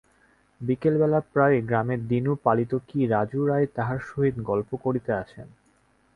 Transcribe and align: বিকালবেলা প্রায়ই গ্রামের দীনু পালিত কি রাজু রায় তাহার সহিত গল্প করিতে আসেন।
বিকালবেলা 0.61 1.19
প্রায়ই 1.33 1.61
গ্রামের 1.61 1.99
দীনু 2.07 2.31
পালিত 2.43 2.71
কি 2.87 2.99
রাজু 3.07 3.39
রায় 3.45 3.67
তাহার 3.75 3.99
সহিত 4.09 4.35
গল্প 4.41 4.69
করিতে 4.75 5.11
আসেন। 5.13 5.47